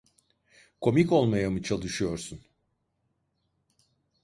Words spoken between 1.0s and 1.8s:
olmaya mı